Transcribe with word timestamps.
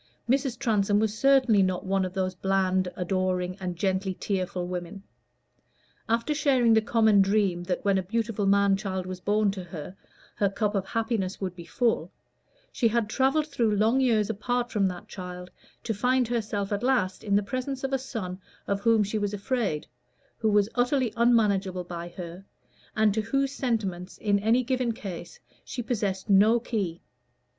Mrs. 0.27 0.57
Transome 0.57 0.97
was 0.97 1.15
certainly 1.15 1.61
not 1.61 1.85
one 1.85 2.05
of 2.05 2.13
those 2.15 2.33
bland, 2.33 2.87
adoring, 2.95 3.55
and 3.59 3.75
gently 3.75 4.15
tearful 4.15 4.65
women. 4.65 5.03
After 6.09 6.33
sharing 6.33 6.73
the 6.73 6.81
common 6.81 7.21
dream 7.21 7.61
that 7.65 7.85
when 7.85 7.99
a 7.99 8.01
beautiful 8.01 8.47
man 8.47 8.75
child 8.75 9.05
was 9.05 9.19
born 9.19 9.51
to 9.51 9.63
her, 9.65 9.95
her 10.37 10.49
cup 10.49 10.73
of 10.73 10.87
happiness 10.87 11.39
would 11.39 11.55
be 11.55 11.65
full, 11.65 12.11
she 12.71 12.87
had 12.87 13.11
travelled 13.11 13.45
through 13.45 13.75
long 13.75 13.99
years 14.01 14.27
apart 14.27 14.71
from 14.71 14.87
that 14.87 15.07
child 15.07 15.51
to 15.83 15.93
find 15.93 16.27
herself 16.29 16.71
at 16.71 16.81
last 16.81 17.23
in 17.23 17.35
the 17.35 17.43
presence 17.43 17.83
of 17.83 17.93
a 17.93 17.99
son 17.99 18.41
of 18.65 18.79
whom 18.81 19.03
she 19.03 19.19
was 19.19 19.35
afraid, 19.35 19.85
who 20.39 20.49
was 20.49 20.67
utterly 20.73 21.13
unmanageable 21.15 21.83
by 21.83 22.07
her, 22.09 22.43
and 22.95 23.13
to 23.13 23.21
whose 23.21 23.51
sentiments 23.51 24.17
in 24.17 24.39
any 24.39 24.63
given 24.63 24.93
case 24.93 25.39
she 25.63 25.83
possessed 25.83 26.27
no 26.27 26.59
key. 26.59 27.03